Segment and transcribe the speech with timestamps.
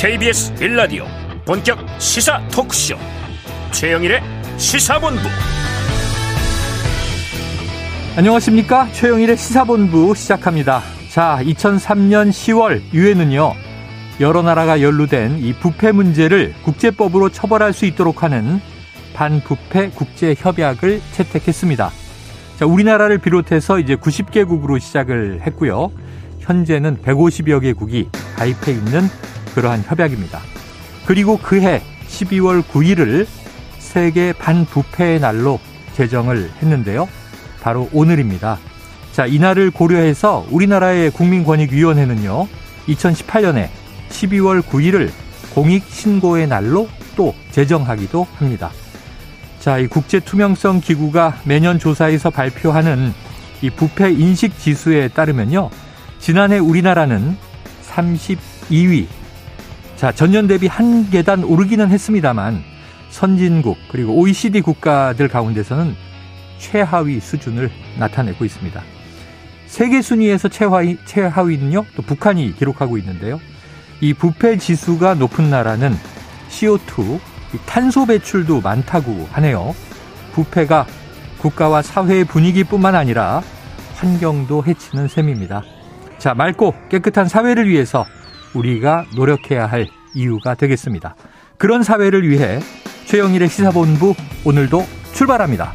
[0.00, 1.04] KBS 빌라디오
[1.44, 2.96] 본격 시사 토크쇼.
[3.70, 4.22] 최영일의
[4.56, 5.20] 시사본부.
[8.16, 8.90] 안녕하십니까?
[8.92, 10.80] 최영일의 시사본부 시작합니다.
[11.10, 13.52] 자 2003년 10월 유엔은요
[14.20, 18.58] 여러 나라가 연루된 이 부패 문제를 국제법으로 처벌할 수 있도록 하는
[19.12, 21.90] 반부패 국제협약을 채택했습니다.
[22.58, 25.92] 자 우리나라를 비롯해서 이제 90개국으로 시작을 했고요.
[26.38, 29.02] 현재는 150여 개국이 가입해 있는
[29.54, 30.40] 그러한 협약입니다.
[31.06, 33.26] 그리고 그해 12월 9일을
[33.78, 35.58] 세계 반부패의 날로
[35.94, 37.08] 제정을 했는데요.
[37.62, 38.58] 바로 오늘입니다.
[39.12, 42.46] 자, 이날을 고려해서 우리나라의 국민권익위원회는요,
[42.88, 43.68] 2018년에
[44.10, 45.10] 12월 9일을
[45.54, 48.70] 공익신고의 날로 또 제정하기도 합니다.
[49.58, 53.12] 자, 이 국제투명성 기구가 매년 조사에서 발표하는
[53.60, 55.70] 이 부패 인식 지수에 따르면요,
[56.18, 57.36] 지난해 우리나라는
[57.90, 59.06] 32위.
[60.00, 62.64] 자, 전년 대비 한 계단 오르기는 했습니다만
[63.10, 65.94] 선진국 그리고 OECD 국가들 가운데서는
[66.56, 68.82] 최하위 수준을 나타내고 있습니다.
[69.66, 73.38] 세계 순위에서 최하위, 최하위는요, 또 북한이 기록하고 있는데요.
[74.00, 75.94] 이 부패 지수가 높은 나라는
[76.48, 77.20] CO2,
[77.66, 79.74] 탄소 배출도 많다고 하네요.
[80.32, 80.86] 부패가
[81.40, 83.42] 국가와 사회의 분위기뿐만 아니라
[83.96, 85.62] 환경도 해치는 셈입니다.
[86.16, 88.06] 자, 맑고 깨끗한 사회를 위해서
[88.54, 91.14] 우리가 노력해야 할 이유가 되겠습니다.
[91.58, 92.60] 그런 사회를 위해
[93.06, 95.72] 최영일의 시사본부 오늘도 출발합니다.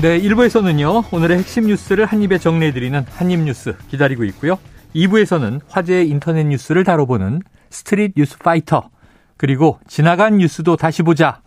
[0.00, 4.58] 네, 1부에서는요, 오늘의 핵심 뉴스를 한입에 정리해드리는 한입뉴스 기다리고 있고요.
[4.94, 8.90] 2부에서는 화제의 인터넷 뉴스를 다뤄보는 Street News Fighter,
[9.36, 11.40] 그리고 지나간 뉴스도 다시 보자.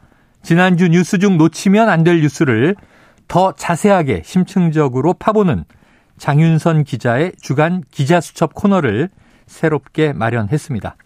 [0.43, 2.75] 지난주 뉴스 중 놓치면 안 될 뉴스를
[3.31, 5.63] 더 자세하게 심층적으로 파보는
[6.17, 9.07] 장윤선 기자의 주간 기자수첩 코너를
[9.47, 10.97] 새롭게 마련했습니다.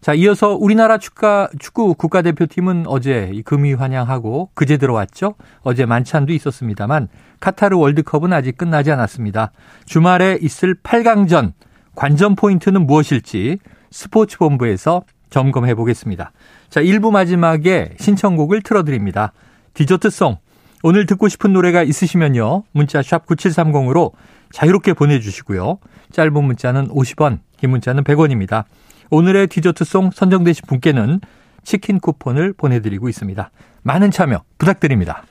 [0.00, 5.36] 자, 이어서 우리나라 축가, 축구 국가대표팀은 어제 금의환향하고 그제 들어왔죠.
[5.60, 7.06] 어제 만찬도 있었습니다만
[7.38, 9.52] 카타르 월드컵은 아직 끝나지 않았습니다.
[9.86, 11.52] 주말에 있을 8강전
[11.94, 13.58] 관전 포인트는 무엇일지
[13.92, 16.32] 스포츠 본부에서 점검해 보겠습니다.
[16.70, 19.32] 자, 1부 마지막에 신청곡을 틀어드립니다.
[19.74, 20.41] 디저트송.
[20.82, 22.64] 오늘 듣고 싶은 노래가 있으시면요.
[22.72, 24.12] 문자 샵 9730으로
[24.50, 25.78] 자유롭게 보내주시고요.
[26.10, 28.64] 짧은 문자는 50원, 긴 문자는 100원입니다.
[29.10, 31.20] 오늘의 디저트송 선정되신 분께는
[31.62, 33.50] 치킨 쿠폰을 보내드리고 있습니다.
[33.82, 35.22] 많은 참여 부탁드립니다.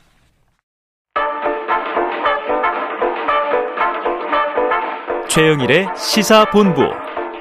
[5.27, 6.81] 최영일의 시사본부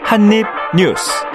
[0.04, 1.29] 한입뉴스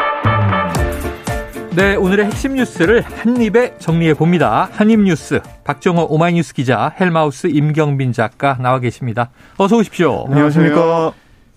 [1.76, 4.70] 네, 오늘의 핵심 뉴스를 한입에 정리해 봅니다.
[4.72, 9.30] 한입 뉴스 박정호 오마이뉴스 기자, 헬마우스 임경빈 작가 나와 계십니다.
[9.58, 10.26] 어서 오십시오.
[10.30, 11.12] 안녕하십니까.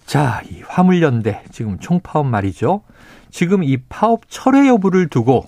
[0.06, 2.82] 자, 이 화물연대 지금 총파업 말이죠.
[3.30, 5.44] 지금 이 파업 철회 여부를 두고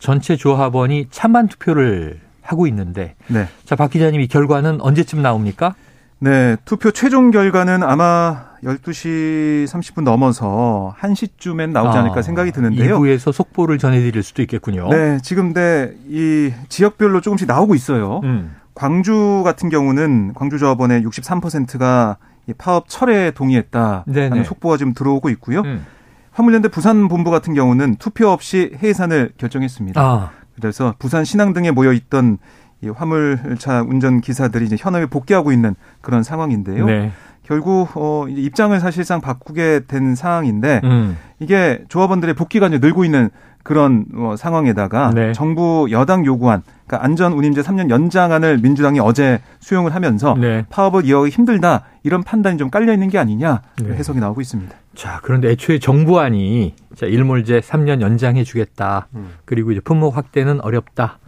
[0.00, 3.48] 전체 조합원이 찬반 투표를 하고 있는데, 네.
[3.64, 5.74] 자, 박 기자님 이 결과는 언제쯤 나옵니까?
[6.18, 12.98] 네, 투표 최종 결과는 아마 12시 30분 넘어서 1시쯤엔 나오지 않을까 아, 생각이 드는데요.
[12.98, 14.88] 2부에서 속보를 전해드릴 수도 있겠군요.
[14.90, 18.20] 네, 지금 네, 이 지역별로 조금씩 나오고 있어요.
[18.24, 18.56] 음.
[18.74, 22.18] 광주 같은 경우는 광주 조합원의 63%가
[22.58, 24.44] 파업 철회에 동의했다라는 네네.
[24.44, 25.60] 속보가 지금 들어오고 있고요.
[25.60, 25.84] 음.
[26.32, 30.00] 화물연대 부산 본부 같은 경우는 투표 없이 해산을 결정했습니다.
[30.00, 30.30] 아.
[30.54, 32.38] 그래서 부산 신항 등에 모여 있던
[32.82, 36.86] 이 화물차 운전 기사들이 이제 현업에 복귀하고 있는 그런 상황인데요.
[36.86, 37.12] 네.
[37.50, 41.18] 결국 어 입장을 사실상 바꾸게 된 상황인데 음.
[41.40, 43.28] 이게 조합원들의 복귀가 이제 늘고 있는
[43.64, 45.32] 그런 어, 상황에다가 네.
[45.32, 50.64] 정부 여당 요구안 그러니까 안전 운임제 3년 연장안을 민주당이 어제 수용을 하면서 네.
[50.70, 53.94] 파업을 이어가기 힘들다 이런 판단이 좀 깔려 있는 게 아니냐 네.
[53.94, 54.72] 해석이 나오고 있습니다.
[54.94, 59.30] 자 그런데 애초에 정부안이 자 일몰제 3년 연장해 주겠다 음.
[59.44, 61.18] 그리고 이제 품목 확대는 어렵다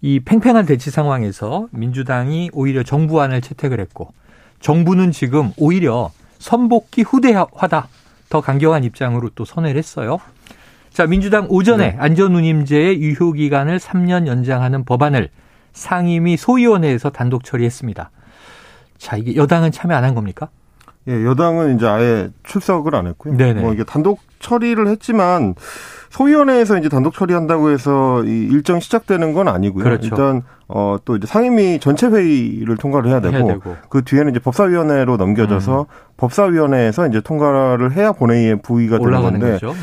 [0.00, 4.14] 이 팽팽한 대치 상황에서 민주당이 오히려 정부안을 채택을 했고
[4.60, 7.88] 정부는 지금 오히려 선복기 후대화다
[8.28, 10.18] 더 강경한 입장으로 또 선회를 했어요.
[10.92, 11.96] 자, 민주당 오전에 네.
[11.98, 15.28] 안전운임제의 유효 기간을 3년 연장하는 법안을
[15.72, 18.10] 상임위 소위원회에서 단독 처리했습니다.
[18.98, 20.48] 자, 이게 여당은 참여 안 한 겁니까?
[21.08, 23.36] 예, 여당은 이제 아예 출석을 안 했고요.
[23.36, 23.60] 네네.
[23.60, 25.54] 뭐 이게 단독 처리를 했지만
[26.10, 29.84] 소위원회에서 이제 단독 처리한다고 해서 이 일정 시작되는 건 아니고요.
[29.84, 30.06] 그렇죠.
[30.06, 33.76] 일단 어 또 이제 상임위 전체 회의를 통과를 해야 되고, 해야 되고.
[33.88, 35.86] 그 뒤에는 이제 법사위원회로 넘겨져서 음.
[36.16, 39.74] 법사위원회에서 이제 통과를 해야 본회의에 부의가 되는 건데 거죠.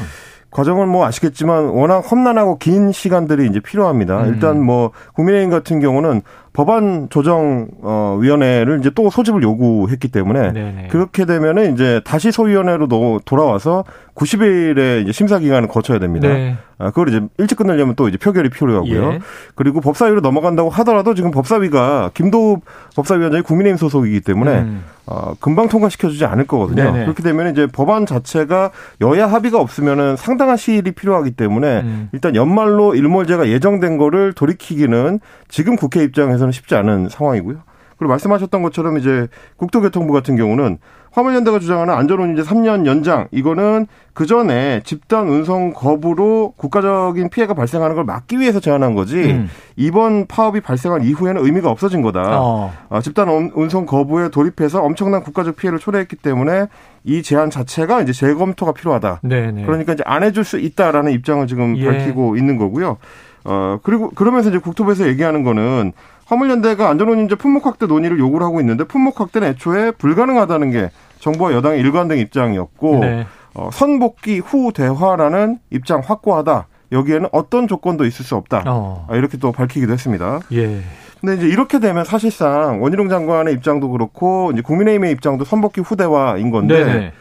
[0.52, 4.24] 과정은 뭐 아시겠지만 워낙 험난하고 긴 시간들이 이제 필요합니다.
[4.24, 4.28] 음.
[4.28, 6.22] 일단 뭐 국민의힘 같은 경우는
[6.54, 10.88] 법안 조정 어 위원회를 이제 또 소집을 요구했기 때문에 네네.
[10.92, 12.88] 그렇게 되면은 이제 다시 소위원회로
[13.26, 13.84] 돌아와서
[14.16, 16.28] 90일의 이제 심사 기간을 거쳐야 됩니다.
[16.28, 16.56] 네.
[16.78, 19.14] 아, 그걸 이제 일찍 끝내려면 또 이제 표결이 필요하고요.
[19.14, 19.20] 예.
[19.56, 22.58] 그리고 법사위로 넘어간다고 하더라도 지금 법사위가 김도우
[22.96, 24.84] 법사위원장이 국민의힘 소속이기 때문에 음.
[25.06, 26.84] 어, 금방 통과시켜주지 않을 거거든요.
[26.84, 27.04] 네네.
[27.06, 28.72] 그렇게 되면 이제 법안 자체가
[29.02, 32.10] 여야 합의가 없으면은 상당한 시일이 필요하기 때문에 음.
[32.14, 35.20] 일단 연말로 일몰제가 예정된 거를 돌이키기는
[35.50, 37.57] 지금 국회 입장에서 는 쉽지 않은 상황이고요.
[37.98, 40.78] 그리고 말씀하셨던 것처럼 이제 국토교통부 같은 경우는
[41.13, 48.04] 화물연대가 주장하는 안전운임제 3년 연장 이거는 그 전에 집단 운송 거부로 국가적인 피해가 발생하는 걸
[48.04, 49.50] 막기 위해서 제안한 거지 음.
[49.75, 52.42] 이번 파업이 발생한 이후에는 의미가 없어진 거다.
[52.42, 52.74] 어.
[52.90, 56.66] 어, 집단 운송 거부에 돌입해서 엄청난 국가적 피해를 초래했기 때문에
[57.04, 59.19] 이 제안 자체가 이제 재검토가 필요하다.
[59.22, 59.66] 네네.
[59.66, 61.86] 그러니까 이제 안 해줄 수 있다라는 입장을 지금 예.
[61.86, 62.98] 밝히고 있는 거고요.
[63.45, 65.92] 어 그리고 그러면서 이제 국토부에서 얘기하는 거는
[66.25, 70.90] 화물연대가 안전운임제 품목 확대 논의를 요구를 하고 있는데 품목 확대는 애초에 불가능하다는 게
[71.20, 73.25] 정부와 여당의 일관된 입장이었고 네.
[73.56, 76.68] 어, 선복귀 후 대화라는 입장 확고하다.
[76.92, 78.64] 여기에는 어떤 조건도 있을 수 없다.
[78.68, 79.08] 어.
[79.10, 80.40] 아, 이렇게 또 밝히기도 했습니다.
[80.52, 80.81] 예.
[81.22, 86.84] 근데 이제 이렇게 되면 사실상 원희룡 장관의 입장도 그렇고 이제 국민의힘의 입장도 선복귀 후대화인 건데
[86.84, 87.14] 네네.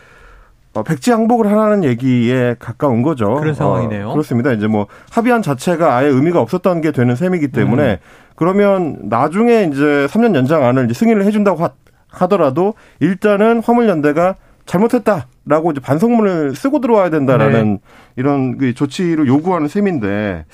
[0.75, 3.35] 어, 백지 항복을 하라는 얘기에 가까운 거죠.
[3.37, 4.09] 그런 상황이네요.
[4.09, 4.53] 어, 그렇습니다.
[4.53, 7.97] 이제 뭐 합의안 자체가 아예 의미가 없었던 게 되는 셈이기 때문에 음.
[8.43, 11.63] 그러면 나중에 이제 3년 연장안을 이제 승인을 해준다고
[12.09, 14.35] 하, 더라도 일단은 화물연대가
[14.67, 17.81] 잘못했다라고 이제 반성문을 쓰고 들어와야 된다라는 네.
[18.17, 20.45] 이런 그 조치를 요구하는 셈인데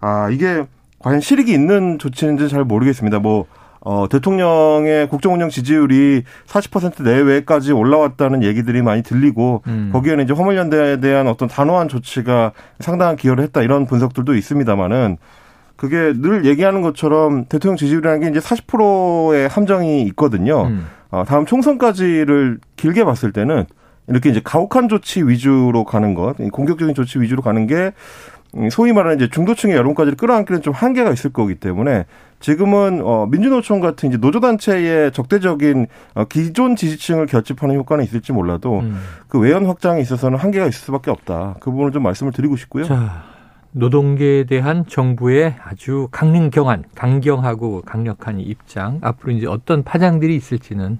[0.00, 0.66] 아 이게
[0.98, 3.20] 과연 실익이 있는 조치인지 잘 모르겠습니다.
[3.20, 3.46] 뭐
[3.80, 9.88] 어, 대통령의 국정 운영 지지율이 40% 내외까지 올라왔다는 얘기들이 많이 들리고 음.
[9.94, 15.16] 거기에는 이제 화물연대에 대한 어떤 단호한 조치가 상당한 기여를 했다 이런 분석들도 있습니다만은
[15.76, 20.66] 그게 늘 얘기하는 것처럼 대통령 지지율이라는 게 이제 40%의 함정이 있거든요.
[20.66, 20.86] 음.
[21.10, 23.66] 어, 다음 총선까지를 길게 봤을 때는
[24.08, 27.92] 이렇게 이제 가혹한 조치 위주로 가는 것, 공격적인 조치 위주로 가는 게
[28.70, 32.04] 소위 말하는 이제 중도층의 여론까지 끌어안기는 좀 한계가 있을 거기 때문에
[32.38, 38.80] 지금은 어 민주노총 같은 이제 노조 단체의 적대적인 어 기존 지지층을 결집하는 효과는 있을지 몰라도
[38.80, 39.00] 음.
[39.28, 41.56] 그 외연 확장에 있어서는 한계가 있을 수밖에 없다.
[41.60, 42.84] 그 부분을 좀 말씀을 드리고 싶고요.
[42.84, 43.24] 자,
[43.76, 50.98] 노동계에 대한 정부의 아주 강경한, 강경하고 강력한 입장, 앞으로 이제 어떤 파장들이 있을지는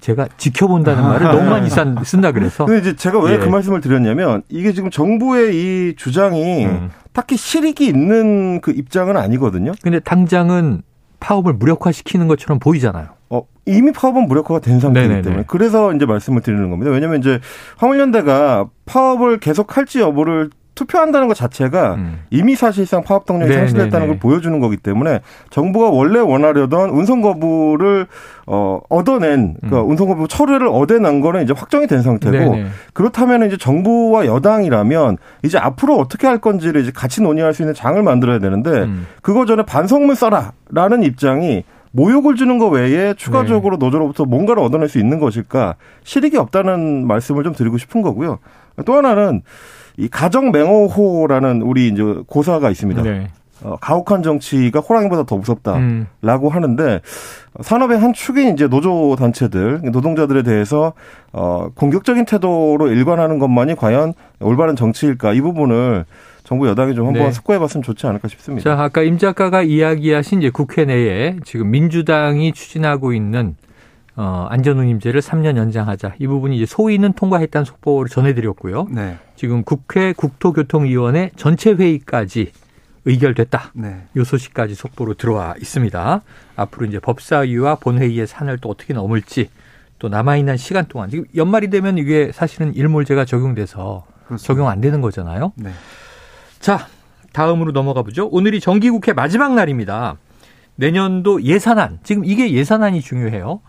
[0.00, 1.68] 제가 지켜본다는 말을 너무 많이
[2.04, 2.64] 쓴다 그래서.
[2.64, 3.50] 근데 이제 제가 왜그 예.
[3.50, 6.90] 말씀을 드렸냐면 이게 지금 정부의 이 주장이 음.
[7.12, 9.72] 딱히 실익이 있는 그 입장은 아니거든요.
[9.82, 10.82] 근데 당장은
[11.18, 13.08] 파업을 무력화시키는 것처럼 보이잖아요.
[13.30, 15.22] 어, 이미 파업은 무력화가 된 상태이기 네네네.
[15.22, 16.92] 때문에 그래서 이제 말씀을 드리는 겁니다.
[16.92, 17.40] 왜냐하면 이제
[17.78, 22.20] 화물연대가 파업을 계속할지 여부를 투표한다는 것 자체가 음.
[22.30, 24.18] 이미 사실상 파업 동력이 네, 상실됐다는 네, 걸 네.
[24.20, 25.20] 보여주는 거기 때문에
[25.50, 28.06] 정부가 원래 원하려던 운송 거부를
[28.46, 29.90] 어 얻어낸 그러니까 음.
[29.90, 32.66] 운송 거부 철회를 얻어낸 거는 이제 확정이 된 상태고 네네.
[32.92, 38.00] 그렇다면 이제 정부와 여당이라면 이제 앞으로 어떻게 할 건지를 이제 같이 논의할 수 있는 장을
[38.00, 39.06] 만들어야 되는데 음.
[39.20, 43.84] 그거 전에 반성문 써라라는 입장이 모욕을 주는 것 외에 추가적으로 네.
[43.84, 48.38] 노조로부터 뭔가를 얻어낼 수 있는 것일까 실익이 없다는 말씀을 좀 드리고 싶은 거고요.
[48.84, 49.42] 또 하나는
[49.98, 53.02] 이 가정 맹호호라는 우리 이제 고사가 있습니다.
[53.02, 53.28] 네.
[53.64, 56.52] 어, 가혹한 정치가 호랑이보다 더 무섭다라고 음.
[56.52, 57.00] 하는데
[57.60, 60.92] 산업의 한 축인 이제 노조 단체들 노동자들에 대해서
[61.32, 66.04] 어 공격적인 태도로 일관하는 것만이 과연 올바른 정치일까 이 부분을
[66.44, 67.32] 정부 여당이 좀 한번 네.
[67.32, 68.76] 숙고해봤으면 좋지 않을까 싶습니다.
[68.76, 73.56] 자 아까 임 작가가 이야기하신 이제 국회 내에 지금 민주당이 추진하고 있는
[74.20, 76.16] 어, 안전운임제를 3년 연장하자.
[76.18, 78.88] 이 부분이 이제 소위는 통과했다는 속보를 전해드렸고요.
[78.90, 79.16] 네.
[79.36, 82.50] 지금 국회 국토교통위원회 전체 회의까지
[83.04, 83.74] 의결됐다.
[83.74, 84.02] 네.
[84.16, 86.22] 이 소식까지 속보로 들어와 있습니다.
[86.56, 89.50] 앞으로 이제 법사위와 본회의의 산을 또 어떻게 넘을지
[90.00, 94.44] 또 남아있는 시간 동안 지금 연말이 되면 이게 사실은 일몰제가 적용돼서 그렇습니다.
[94.44, 95.52] 적용 안 되는 거잖아요.
[95.54, 95.70] 네.
[96.58, 96.88] 자,
[97.32, 98.26] 다음으로 넘어가 보죠.
[98.26, 100.16] 오늘이 정기국회 마지막 날입니다.
[100.74, 102.00] 내년도 예산안.
[102.02, 103.60] 지금 이게 예산안이 중요해요.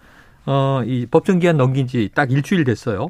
[0.46, 3.10] 어, 이 법정 기한 넘긴 지 딱 일주일 됐어요.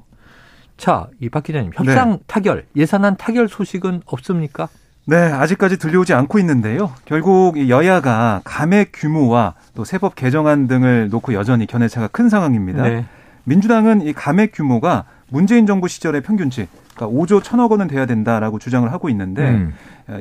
[0.78, 2.20] 자, 이 박 기자님, 협상 네.
[2.28, 4.70] 타결, 예산안 타결 소식은 없습니까?
[5.06, 6.92] 네, 아직까지 들려오지 않고 있는데요.
[7.06, 12.84] 결국 여야가 감액 규모와 또 세법 개정안 등을 놓고 여전히 견해차가 큰 상황입니다.
[12.84, 13.06] 네.
[13.46, 18.90] 민주당은 이 감액 규모가 문재인 정부 시절의 평균치, 그러니까 5조 1천억 원은 돼야 된다라고 주장을
[18.92, 19.74] 하고 있는데 음.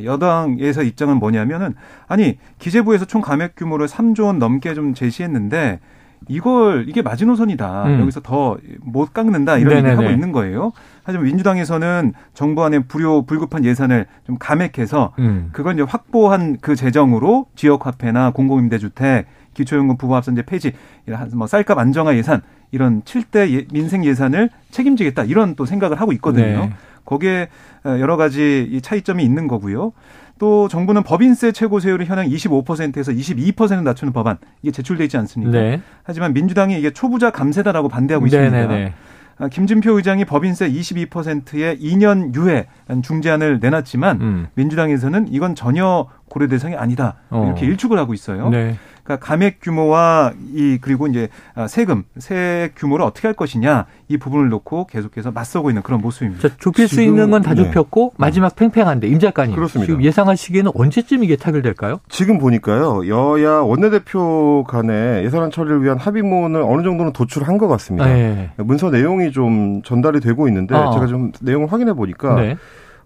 [0.05, 1.75] 여당에서 입장은 뭐냐면은
[2.07, 5.81] 아니 기재부에서 총 감액 규모를 3조 원 넘게 좀 제시했는데
[6.29, 7.85] 이걸 이게 마지노선이다.
[7.87, 8.01] 음.
[8.01, 9.73] 여기서 더 못 깎는다 이런.
[9.79, 10.73] 얘기를 하고 있는 거예요.
[11.05, 15.51] 하지만 민주당에서는 정부 안에 불효 불급한 예산을 좀 감액해서 음.
[15.53, 20.73] 그걸 이제 확보한 그 재정으로 지역 화폐나 공공임대 주택, 기초연금 부부합산제 폐지,
[21.35, 26.45] 뭐 쌀값 안정화 예산 이런 7대 예, 민생 예산을 책임지겠다 이런 또 생각을 하고 있거든요.
[26.67, 26.73] 네.
[27.05, 27.49] 거기에
[27.85, 29.93] 어, 여러 가지 이 차이점이 있는 거고요.
[30.39, 35.53] 또 정부는 법인세 최고 세율을 현행 25%에서 22% 낮추는 법안 이게 제출돼 있지 않습니까?
[35.53, 35.81] 네.
[36.03, 38.51] 하지만 민주당이 이게 초부자 감세다라고 반대하고 있습니다.
[38.51, 38.95] 네네네.
[39.41, 42.67] 아, 김진표 의장이 법인세 22%의 2년 유예
[43.03, 44.47] 중재안을 내놨지만 음.
[44.55, 47.69] 민주당에서는 이건 전혀 고려 대상이 아니다 이렇게 어.
[47.69, 48.49] 일축을 하고 있어요.
[48.49, 48.77] 네.
[49.09, 54.51] 그러니까 감액 규모와 이 그리고 이제 아, 세금 세액 규모를 어떻게 할 것이냐 이 부분을
[54.51, 56.47] 놓고 계속해서 맞서고 있는 그런 모습입니다.
[56.47, 57.65] 자, 좁힐 수 있는 건다 네.
[57.65, 58.17] 좁혔고 네.
[58.19, 59.87] 마지막 팽팽한데 임 작가님 그렇습니다.
[59.87, 62.01] 지금 예상하시기에는 언제쯤 이게 타결될까요?
[62.11, 68.07] 지금 보니까요 여야 원내대표 간의 예산안 처리를 위한 합의문을 어느 정도는 도출한 것 같습니다.
[68.07, 68.51] 네.
[68.59, 70.91] 문서 내용이 좀 전달이 되고 있는데 아.
[70.93, 72.57] 제가 좀 내용을 확인해 보니까 네.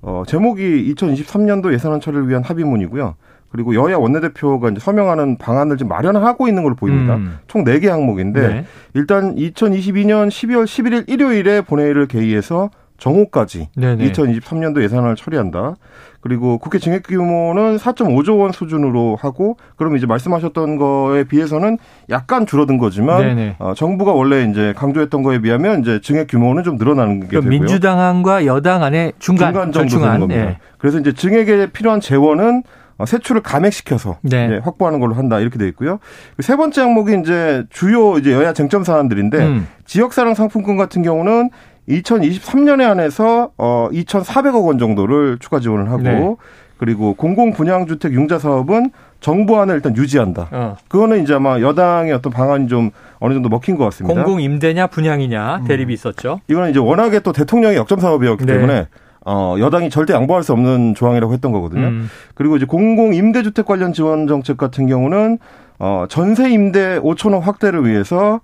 [0.01, 3.15] 어, 제목이 2023년도 예산안 처리를 위한 합의문이고요.
[3.53, 7.17] 그리고 여야 원내대표가 이제 서명하는 방안을 지금 마련하고 있는 걸로 보입니다.
[7.17, 7.39] 음.
[7.47, 8.65] 총 4개 항목인데 네.
[8.95, 14.11] 일단 2022년 12월 11일 일요일에 본회의를 개의해서 정오까지 네네.
[14.13, 15.75] 2023년도 예산안을 처리한다.
[16.21, 21.79] 그리고 국회 증액 규모는 4.5조 원 수준으로 하고 그럼 이제 말씀하셨던 거에 비해서는
[22.11, 27.21] 약간 줄어든 거지만 어, 정부가 원래 이제 강조했던 거에 비하면 이제 증액 규모는 좀 늘어나는
[27.21, 27.59] 게 그러니까 되고요.
[27.59, 30.45] 민주당과 여당 안에 중간, 중간 정도 되는 겁니다.
[30.45, 30.59] 네.
[30.79, 32.63] 그래서 이제 증액에 필요한 재원은 어,
[33.05, 34.49] 세출을 감액시켜서 네.
[34.49, 35.99] 네, 확보하는 걸로 한다 이렇게 돼 있고요.
[36.41, 39.69] 세 번째 항목이 이제 주요 이제 여야 쟁점 사안들인데 음.
[39.85, 41.51] 지역사랑 상품권 같은 경우는
[41.89, 46.37] 2023년에 한해서 어 2,400억 원 정도를 추가 지원을 하고 네.
[46.79, 50.49] 그리고 공공 분양주택 융자 사업은 정부안을 일단 유지한다.
[50.51, 50.77] 어.
[50.89, 54.15] 그거는 이제 아마 여당의 어떤 방안이 좀 어느 정도 먹힌 것 같습니다.
[54.15, 55.65] 공공 임대냐 분양이냐 음.
[55.65, 56.41] 대립이 있었죠.
[56.49, 58.55] 이거는 이제 워낙에 또 대통령의 역점 사업이었기 네.
[58.55, 58.89] 때문에
[59.25, 61.87] 어, 여당이 절대 양보할 수 없는 조항이라고 했던 거거든요.
[61.87, 62.11] 음.
[62.35, 65.38] 그리고 이제 공공 임대주택 관련 지원 정책 같은 경우는
[65.79, 68.41] 어, 전세 임대 5천 원 확대를 위해서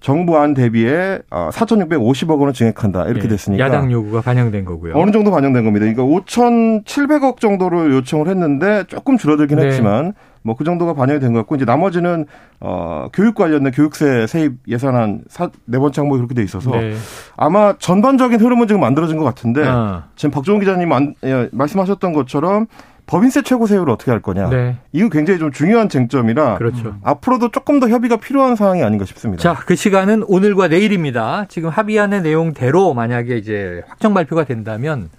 [0.00, 4.94] 정부안 대비에 4,650억 어, 원을 증액한다 이렇게 예, 됐으니까 야당 요구가 반영된 거고요.
[4.96, 5.84] 어느 정도 반영된 겁니다.
[5.86, 9.66] 그러니까 5,700억 정도를 요청을 했는데 조금 줄어들긴 네.
[9.66, 12.24] 했지만 뭐 그 정도가 반영이 된 것 같고 이제 나머지는
[12.60, 16.94] 어 교육 관련된 교육세 세입 예산안 사, 네 번째 항목이 그렇게 돼 있어서 네.
[17.36, 20.04] 아마 전반적인 흐름은 지금 만들어진 것 같은데 아.
[20.16, 22.66] 지금 박종훈 기자님 안, 예, 말씀하셨던 것처럼
[23.06, 24.48] 법인세 최고 세율을 어떻게 할 거냐.
[24.48, 24.76] 네.
[24.92, 26.96] 이거 굉장히 좀 중요한 쟁점이라 그렇죠.
[27.02, 29.42] 앞으로도 조금 더 협의가 필요한 상황이 아닌가 싶습니다.
[29.42, 31.46] 자, 그 시간은 오늘과 내일입니다.
[31.48, 35.10] 지금 합의안의 내용대로 만약에 이제 확정 발표가 된다면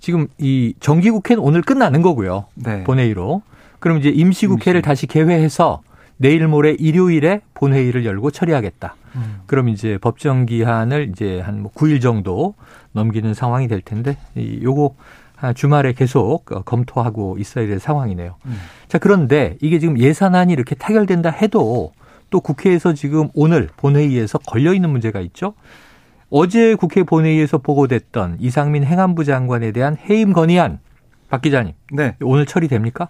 [0.00, 2.46] 지금 이 정기국회는 오늘 끝나는 거고요.
[2.54, 2.84] 네.
[2.84, 3.42] 본회의로.
[3.78, 4.86] 그럼 이제 임시국회를 임시.
[4.86, 5.82] 다시 개회해서
[6.16, 8.94] 내일 모레 일요일에 본회의를 열고 처리하겠다.
[9.16, 9.40] 음.
[9.46, 12.54] 그럼 이제 법정 기한을 이제 한 9일 뭐 정도
[12.92, 14.94] 넘기는 상황이 될 텐데 이 요거
[15.54, 18.36] 주말에 계속 어, 검토하고 있어야 될 상황이네요.
[18.46, 18.56] 음.
[18.88, 21.92] 자, 그런데 이게 지금 예산안이 이렇게 타결된다 해도
[22.30, 25.54] 또 국회에서 지금 오늘 본회의에서 걸려 있는 문제가 있죠.
[26.30, 30.78] 어제 국회 본회의에서 보고됐던 이상민 행안부 장관에 대한 해임 건의안
[31.28, 31.74] 박 기자님.
[31.92, 32.16] 네.
[32.20, 33.08] 오늘 처리됩니까?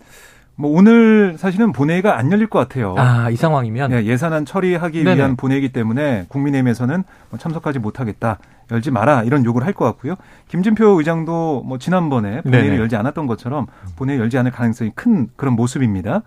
[0.56, 2.94] 뭐 오늘 사실은 본회의가 안 열릴 것 같아요.
[2.98, 5.16] 아, 이 상황이면 네, 예산안 처리하기 네네.
[5.16, 8.38] 위한 본회의이기 때문에 국민의힘에서는 뭐 참석하지 못하겠다.
[8.70, 10.14] 열지 마라 이런 요구를 할 것 같고요.
[10.48, 12.80] 김진표 의장도 뭐 지난번에 본회의를 네네.
[12.80, 16.22] 열지 않았던 것처럼 본회의 열지 않을 가능성이 큰 그런 모습입니다.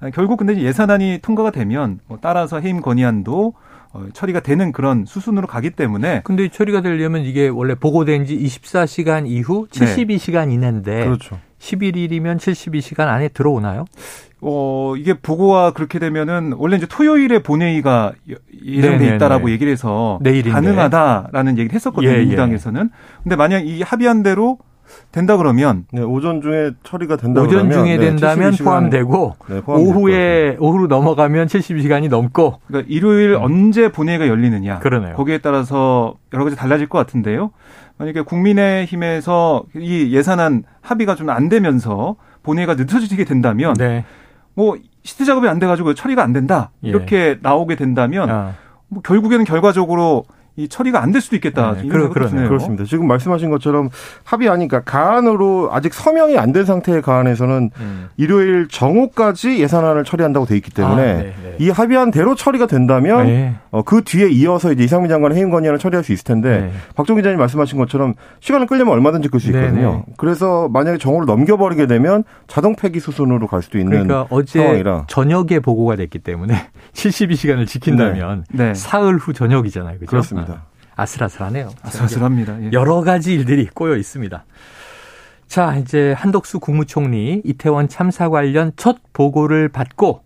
[0.00, 3.54] 아, 결국 근데 예산안이 통과가 되면 뭐 따라서 해임 건의안도
[3.94, 6.20] 어, 처리가 되는 그런 수순으로 가기 때문에.
[6.24, 11.04] 근데 처리가 되려면 이게 원래 보고된 지 24시간 이후 72시간 이내인데.
[11.04, 11.38] 그렇죠.
[11.58, 13.84] 11일이면 72시간 안에 들어오나요?
[14.40, 18.12] 어, 이게 보고가 그렇게 되면은 원래 이제 토요일에 본회의가
[18.64, 19.52] 예정돼 네, 네, 있다라고 네.
[19.52, 20.50] 얘기를 해서 내일인데.
[20.50, 22.10] 가능하다라는 얘기를 했었거든요.
[22.10, 22.20] 예, 예.
[22.20, 22.90] 민주당에서는.
[23.22, 24.58] 근데 만약 이 합의한 대로
[25.12, 30.56] 된다 그러면 네, 오전 중에 처리가 된다 오전 그러면, 중에 네, 된다면 포함되고 네, 오후에
[30.58, 33.42] 오후로 넘어가면 72시간이 넘고 그러니까 일요일 음.
[33.42, 35.14] 언제 본회의가 열리느냐 그러네요.
[35.14, 37.50] 거기에 따라서 여러 가지 달라질 것 같은데요.
[37.98, 44.04] 만약에 국민의힘에서 이 예산안 합의가 좀 안 되면서 본회의가 늦어지게 된다면 네.
[44.54, 46.88] 뭐 시트 작업이 안 돼가지고 처리가 안 된다 예.
[46.88, 47.38] 이렇게 예.
[47.42, 48.54] 나오게 된다면 아.
[48.88, 50.24] 뭐 결국에는 결과적으로
[50.58, 51.74] 이 처리가 안 될 수도 있겠다.
[51.74, 52.48] 네, 그러, 그러네요.
[52.48, 52.84] 그렇습니다.
[52.84, 53.88] 지금 말씀하신 것처럼
[54.24, 58.08] 합의하니까 가안으로 아직 서명이 안 된 상태의 가안에서는 음.
[58.16, 61.56] 일요일 정오까지 예산안을 처리한다고 돼 있기 때문에 아, 네, 네.
[61.58, 63.54] 이 합의한 대로 처리가 된다면 네.
[63.70, 66.72] 어, 그 뒤에 이어서 이제 이상민 장관의 해임 건의안을 처리할 수 있을 텐데 네.
[66.96, 70.04] 박종 기자님 말씀하신 것처럼 시간을 끌려면 얼마든지 끌 수 있거든요.
[70.16, 75.04] 그래서 만약에 정오를 넘겨버리게 되면 자동 폐기 수순으로 갈 수도 있는 그러니까 어제 상황이라.
[75.08, 76.54] 저녁에 보고가 됐기 때문에
[76.94, 79.98] 72시간을 지킨다면 사흘 후 저녁이잖아요.
[79.98, 80.06] 그죠?
[80.10, 80.47] 그렇습니다.
[80.98, 81.70] 아슬아슬하네요.
[81.82, 82.62] 아슬아슬합니다.
[82.64, 82.70] 예.
[82.72, 84.44] 여러 가지 일들이 꼬여 있습니다.
[85.46, 90.22] 자, 이제 한덕수 국무총리 이태원 참사 관련 첫 보고를 받고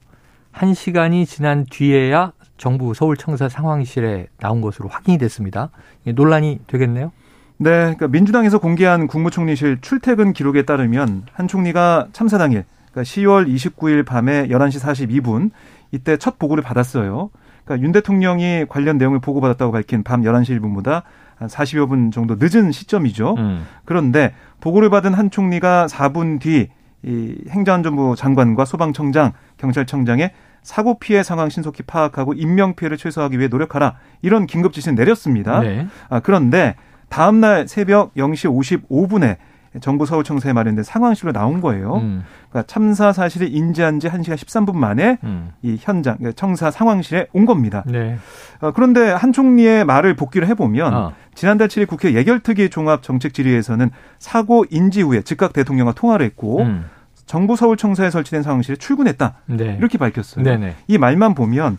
[0.55, 5.71] 1시간이 지난 뒤에야 정부 서울청사 상황실에 나온 것으로 확인이 됐습니다.
[6.05, 7.13] 논란이 되겠네요.
[7.59, 14.05] 네, 그러니까 민주당에서 공개한 국무총리실 출퇴근 기록에 따르면 한 총리가 참사 당일, 그러니까 10월 29일
[14.05, 15.51] 밤에 11시 42분
[15.93, 17.31] 이때 첫 보고를 받았어요.
[17.65, 21.03] 그러니까 윤 대통령이 관련 내용을 보고받았다고 밝힌 밤 11시 1분보다
[21.37, 23.35] 한 40여 분 정도 늦은 시점이죠.
[23.39, 23.67] 음.
[23.85, 26.69] 그런데 보고를 받은 한 총리가 4분 뒤
[27.05, 33.97] 이 행정안전부 장관과 소방청장, 경찰청장의 사고 피해 상황 신속히 파악하고 인명 피해를 최소화하기 위해 노력하라
[34.23, 35.61] 이런 긴급 지시를 내렸습니다.
[35.61, 35.89] 네.
[36.09, 36.77] 아, 그런데
[37.09, 39.37] 다음 날 새벽 0시 55분에
[39.81, 41.97] 정부 서울청사에 마련된 상황실로 나온 거예요.
[41.97, 42.25] 음.
[42.51, 45.53] 그러니까 참사 사실을 인지한 지 1시간 13분 만에 음.
[45.63, 47.83] 이 현장, 그러니까 청사 상황실에 온 겁니다.
[47.87, 48.19] 네.
[48.61, 51.13] 어, 그런데 한 총리의 말을 복기를 해보면 아.
[51.35, 56.85] 지난달 7일 국회 예결특위 종합정책질의에서는 사고 인지 후에 즉각 대통령과 통화를 했고 음.
[57.25, 59.35] 정부 서울청사에 설치된 상황실에 출근했다.
[59.47, 59.77] 네.
[59.79, 60.45] 이렇게 밝혔어요.
[60.45, 60.75] 네네.
[60.87, 61.79] 이 말만 보면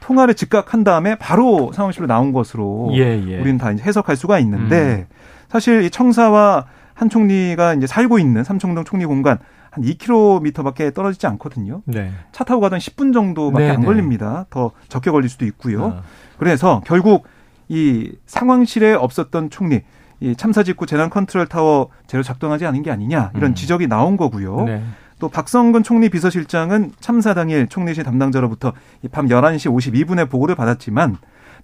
[0.00, 3.38] 통화를 즉각 한 다음에 바로 상황실로 나온 것으로 예, 예.
[3.38, 5.14] 우리는 다 해석할 수가 있는데 음.
[5.48, 6.66] 사실 이 청사와
[7.00, 9.38] 한 총리가 이제 살고 있는 삼청동 총리 공관
[9.70, 11.80] 한 2km밖에 떨어지지 않거든요.
[11.86, 12.10] 네.
[12.30, 13.86] 차 타고 가면 10분 정도밖에 네, 안 네.
[13.86, 14.44] 걸립니다.
[14.50, 15.86] 더 적게 걸릴 수도 있고요.
[15.86, 16.02] 아.
[16.36, 17.26] 그래서 결국
[17.70, 19.80] 이 상황실에 없었던 총리,
[20.20, 23.54] 이 참사 직후 재난 컨트롤 타워 제대로 작동하지 않은 게 아니냐 이런 음.
[23.54, 24.64] 지적이 나온 거고요.
[24.64, 24.82] 네.
[25.20, 28.74] 또 박성근 총리 비서실장은 참사 당일 총리실 담당자로부터
[29.10, 31.16] 밤 11시 52분에 보고를 받았지만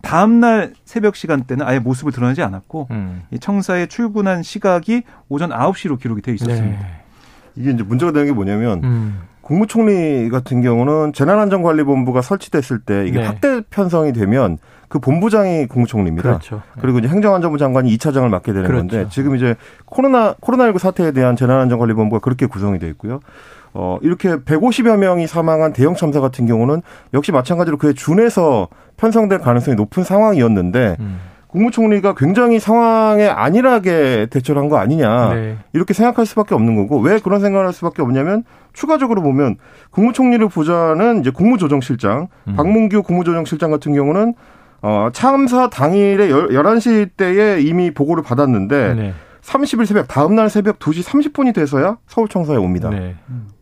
[0.03, 3.23] 다음 날 새벽 시간대는 아예 모습을 드러내지 않았고 음.
[3.31, 6.81] 이 청사에 출근한 시각이 오전 9시로 기록이 돼 있었습니다.
[6.81, 6.87] 네.
[7.57, 9.21] 이게 이제 문제가 되는 게 뭐냐면 음.
[9.41, 13.27] 국무총리 같은 경우는 재난안전관리본부가 설치됐을 때 이게 네.
[13.27, 16.29] 확대 편성이 되면 그 본부장이 국무총리입니다.
[16.29, 16.63] 그렇죠.
[16.81, 18.87] 그리고 이제 행정안전부 장관이 2차장을 맡게 되는 그렇죠.
[18.87, 23.21] 건데 지금 이제 코로나 코로나19 사태에 대한 재난안전관리본부가 그렇게 구성이 돼 있고요.
[23.79, 26.81] 어, 이렇게 150여 명이 사망한 대형 참사 같은 경우는
[27.13, 31.21] 역시 마찬가지로 그에 준해서 편성될 가능성이 높은 상황이었는데 음.
[31.49, 35.57] 국무총리가 굉장히 상황에 안일하게 대처를 한 거 아니냐 네.
[35.75, 39.57] 이렇게 생각할 수밖에 없는 거고 왜 그런 생각을 할 수밖에 없냐면 추가적으로 보면
[39.91, 42.57] 국무총리를 보좌하는 이제 국무조정실장 음.
[42.57, 44.35] 박문규 국무조정실장 같은 경우는
[44.83, 49.15] 어, 참사 당일에 11시 때에 이미 보고를 받았는데 네.
[49.47, 52.91] 30일 새벽 다음 날 새벽 2시 30분이 돼서야 서울 청사에 옵니다.
[52.91, 53.15] 네.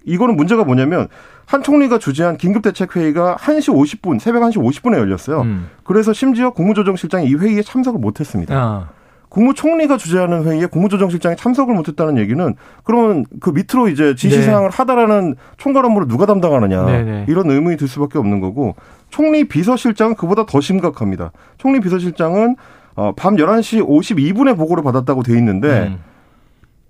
[0.04, 1.08] 이거는 문제가 뭐냐면
[1.46, 5.42] 한 총리가 주재한 긴급대책회의가 1시 50분, 새벽 1시 50분에 열렸어요.
[5.42, 5.68] 음.
[5.84, 8.54] 그래서 심지어 국무조정실장이 이 회의에 참석을 못 했습니다.
[8.56, 8.88] 아.
[9.28, 14.76] 국무총리가 주재하는 회의에 국무조정실장이 참석을 못했다는 얘기는 그러면 그 밑으로 이제 지시사항을 네.
[14.76, 17.02] 하다라는 총괄 업무를 누가 담당하느냐 네네.
[17.02, 17.26] 네.
[17.28, 18.76] 이런 의문이 들 수밖에 없는 거고
[19.10, 21.32] 총리 비서실장은 그보다 더 심각합니다.
[21.58, 22.54] 총리 비서실장은
[22.96, 25.98] 어, 밤 11시 52분에 보고를 받았다고 돼 있는데 음.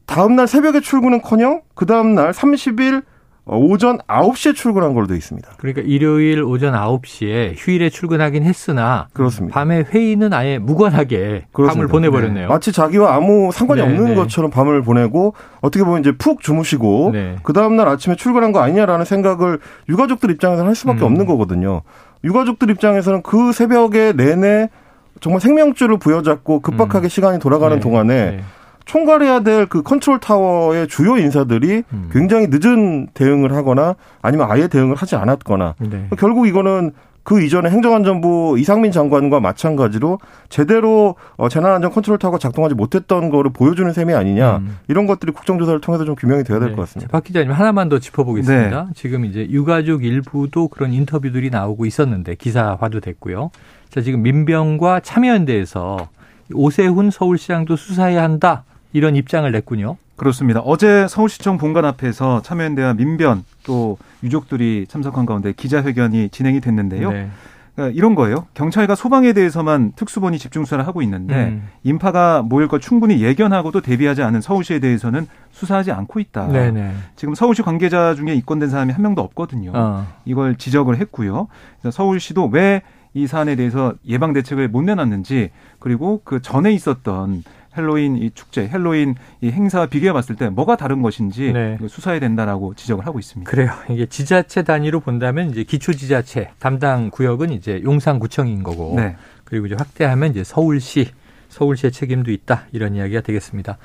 [0.07, 3.03] 다음 날 새벽에 출근은커녕 그 다음 날 30일
[3.47, 5.51] 오전 9시에 출근한 걸로 돼 있습니다.
[5.59, 9.55] 그러니까 일요일 오전 9시에 휴일에 출근하긴 했으나 그렇습니다.
[9.55, 11.75] 밤에 회의는 아예 무관하게 그렇습니다.
[11.75, 12.47] 밤을 보내버렸네요.
[12.47, 12.49] 네.
[12.49, 14.15] 마치 자기와 아무 상관이 네, 없는 네.
[14.15, 17.37] 것처럼 밤을 보내고 어떻게 보면 이제 푹 주무시고 네.
[17.43, 19.59] 그 다음 날 아침에 출근한 거 아니냐라는 생각을
[19.91, 21.05] 유가족들 입장에서는 할 수밖에 음.
[21.05, 21.83] 없는 거거든요.
[22.25, 24.71] 유가족들 입장에서는 그 새벽에 내내
[25.21, 27.09] 정말 생명줄을 부여잡고 급박하게 음.
[27.09, 27.81] 시간이 돌아가는 네.
[27.81, 28.41] 동안에 네.
[28.85, 32.11] 총괄해야 될 그 컨트롤 타워의 주요 인사들이 음.
[32.13, 36.09] 굉장히 늦은 대응을 하거나 아니면 아예 대응을 하지 않았거나 네.
[36.19, 40.19] 결국 이거는 그 이전에 행정안전부 이상민 장관과 마찬가지로
[40.51, 44.77] 제대로 어, 재난안전 컨트롤 타워가 작동하지 못했던 거를 보여주는 셈이 아니냐 음.
[44.89, 46.83] 이런 것들이 국정조사를 통해서 좀 규명이 돼야 될것 네.
[46.83, 47.11] 같습니다.
[47.11, 48.85] 박 기자님 하나만 더 짚어보겠습니다.
[48.85, 48.93] 네.
[48.95, 53.51] 지금 이제 유가족 일부도 그런 인터뷰들이 나오고 있었는데 기사화도 됐고요.
[53.95, 56.09] 자 지금 민병과 참여연대에서
[56.53, 58.65] 오세훈 서울시장도 수사해야 한다.
[58.93, 59.99] 이런 입장을 냈군요.
[60.17, 60.59] 그렇습니다.
[60.59, 67.13] 어제 서울시청 본관 앞에서 참여연대와 민변 또 유족들이 참석한 가운데 기자회견이 진행이 됐는데요.
[67.13, 67.31] 네.
[67.77, 68.47] 그러니까 이런 거예요.
[68.55, 71.69] 경찰과 소방에 대해서만 특수본이 집중 수사를 하고 있는데 음.
[71.85, 76.49] 인파가 모일 걸 충분히 예견하고도 대비하지 않은 서울시에 대해서는 수사하지 않고 있다.
[76.49, 76.95] 네네.
[77.15, 79.71] 지금 서울시 관계자 중에 입건된 사람이 한 명도 없거든요.
[79.73, 80.05] 어.
[80.25, 81.47] 이걸 지적을 했고요.
[81.93, 82.83] 서울시도 왜
[83.15, 87.45] 이 사안에 대해서 예방 대책을 못 내놨는지 그리고 그 전에 있었던
[87.77, 91.79] 헬로윈 이 축제, 헬로윈 이 행사와 비교해 봤을 때 뭐가 다른 것인지 네.
[91.89, 93.51] 수사해야 된다라고 지적을 하고 있습니다.
[93.51, 93.71] 그래요.
[93.91, 99.17] 이게 지자체 단위로 본다면 이제 기초 지자체 담당 구역은 이제 용산구청인 거고 네.
[99.45, 101.09] 그리고 이제 확대하면 이제 서울시,
[101.49, 103.79] 서울시의 책임도 있다 이런 이야기가 되겠습니다.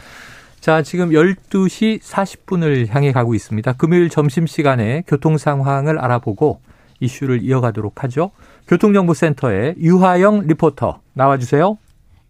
[0.60, 3.74] 자, 지금 12시 40분을 향해 가고 있습니다.
[3.74, 6.60] 금요일 점심시간에 교통 상황을 알아보고
[7.00, 8.32] 이슈를 이어가도록 하죠.
[8.70, 11.78] 교통정보센터의 유하영 리포터 나와주세요.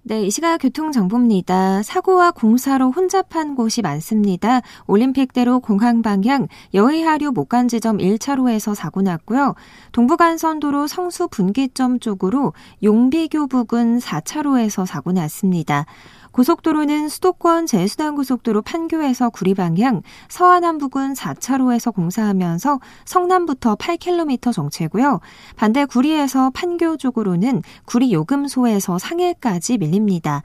[0.04, 1.84] 네, 이 시각 교통정보입니다.
[1.84, 4.62] 사고와 공사로 혼잡한 곳이 많습니다.
[4.88, 9.56] 올림픽대로 공항 방향 여의하류 목간지점 1차로에서 사고 났고요.
[9.92, 15.86] 동부간선도로 성수 분기점 쪽으로 용비교 부근 4차로에서 사고 났습니다.
[16.32, 25.20] 고속도로는 수도권 제수단 고속도로 판교에서 구리 방향, 서안남 부근 4차로에서 공사하면서 성남부터 8km 정체고요.
[25.56, 30.44] 반대 구리에서 판교 쪽으로는 구리 요금소에서 상해까지 밀립니다.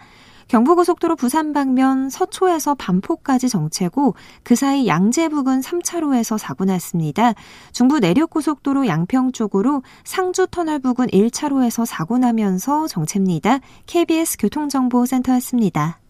[0.49, 7.33] 경부고속도로 부산 방면 서초에서 반포까지 정체고 그 사이 양재 부근 3차로에서 사고 났습니다.
[7.73, 13.61] 중부 내륙고속도로 양평 쪽으로 상주 터널 부근 1차로에서 사고 나면서 정체입니다.
[13.87, 16.01] KBS 교통정보센터였습니다.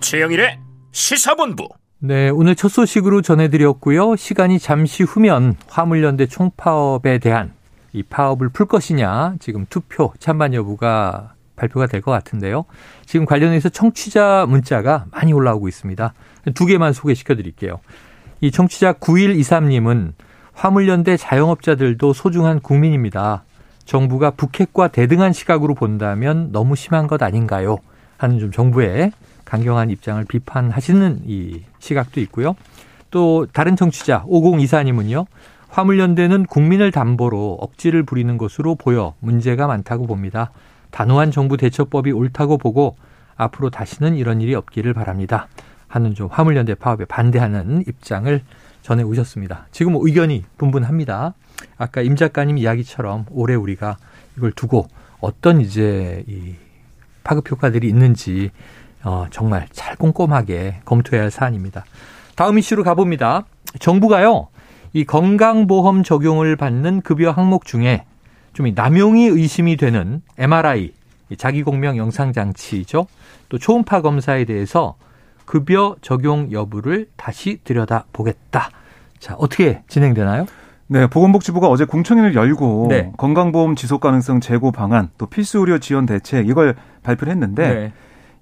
[0.00, 0.58] 최영일의
[0.90, 1.68] 시사본부
[2.02, 4.16] 네, 오늘 첫 소식으로 전해드렸고요.
[4.16, 7.52] 시간이 잠시 후면 화물연대 총파업에 대한
[7.92, 12.64] 이 파업을 풀 것이냐 지금 투표 찬반 여부가 발표가 될 것 같은데요.
[13.04, 16.14] 지금 관련해서 청취자 문자가 많이 올라오고 있습니다.
[16.54, 17.80] 두 개만 소개시켜 드릴게요.
[18.40, 20.14] 이 청취자 9123님은
[20.54, 23.44] 화물연대 자영업자들도 소중한 국민입니다.
[23.84, 27.76] 정부가 북핵과 대등한 시각으로 본다면 너무 심한 것 아닌가요?
[28.16, 29.12] 하는 좀 정부의
[29.50, 32.54] 강경한 입장을 비판하시는 이 시각도 있고요.
[33.10, 35.26] 또 다른 청취자 5024님은요.
[35.68, 40.52] 화물연대는 국민을 담보로 억지를 부리는 것으로 보여 문제가 많다고 봅니다.
[40.92, 42.96] 단호한 정부 대처법이 옳다고 보고
[43.36, 45.48] 앞으로 다시는 이런 일이 없기를 바랍니다.
[45.88, 48.40] 하는 좀 화물연대 파업에 반대하는 입장을
[48.82, 49.66] 전해 오셨습니다.
[49.72, 51.34] 지금 의견이 분분합니다.
[51.76, 53.96] 아까 임 작가님 이야기처럼 올해 우리가
[54.36, 54.86] 이걸 두고
[55.20, 56.54] 어떤 이제 이
[57.24, 58.50] 파급 효과들이 있는지
[59.02, 61.84] 어, 정말 잘 꼼꼼하게 검토해야 할 사안입니다.
[62.36, 63.44] 다음 이슈로 가봅니다.
[63.78, 64.48] 정부가요,
[64.92, 68.04] 이 건강보험 적용을 받는 급여 항목 중에
[68.52, 70.92] 좀 남용이 의심이 되는 MRI,
[71.36, 73.06] 자기공명 영상장치죠.
[73.48, 74.96] 또 초음파 검사에 대해서
[75.44, 78.70] 급여 적용 여부를 다시 들여다 보겠다.
[79.18, 80.46] 자, 어떻게 진행되나요?
[80.86, 83.12] 네, 보건복지부가 어제 공청회를 열고 네.
[83.16, 87.92] 건강보험 지속 가능성 제고 방안, 또 필수 의료 지원 대책 이걸 발표를 했는데 네.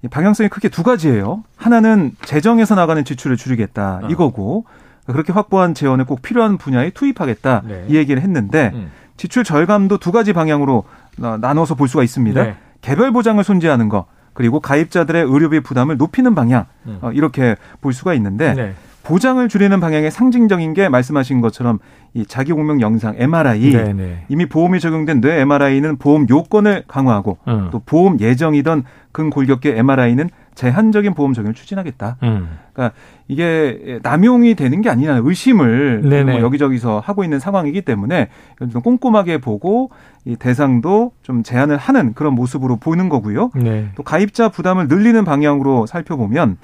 [0.06, 1.42] 방향성이 크게 두 가지예요.
[1.56, 4.08] 하나는 재정에서 나가는 지출을 줄이겠다 어.
[4.08, 4.64] 이거고
[5.06, 7.86] 그렇게 확보한 재원을 꼭 필요한 분야에 투입하겠다 네.
[7.88, 8.90] 이 얘기를 했는데 음.
[9.16, 10.84] 지출 절감도 두 가지 방향으로
[11.16, 12.42] 나눠서 볼 수가 있습니다.
[12.42, 12.56] 네.
[12.82, 16.98] 개별 보장을 손재하는 거 그리고 가입자들의 의료비 부담을 높이는 방향 음.
[17.02, 18.74] 어, 이렇게 볼 수가 있는데 네.
[19.08, 21.78] 보장을 줄이는 방향의 상징적인 게 말씀하신 것처럼
[22.12, 23.92] 이 자기 공명 영상 MRI 네네.
[23.94, 24.24] 네.
[24.28, 27.68] 이미 보험이 적용된 뇌 MRI는 보험 요건을 강화하고 음.
[27.72, 32.18] 또 보험 예정이던 근골격계 MRI는 제한적인 보험 적용을 추진하겠다.
[32.22, 32.58] 음.
[32.74, 32.94] 그러니까
[33.28, 38.28] 이게 남용이 되는 게 아니냐는 의심을 뭐 여기저기서 하고 있는 상황이기 때문에
[38.70, 39.88] 좀 꼼꼼하게 보고
[40.26, 43.52] 이 대상도 좀 제한을 하는 그런 모습으로 보이는 거고요.
[43.54, 43.88] 네.
[43.94, 46.58] 또 가입자 부담을 늘리는 방향으로 살펴보면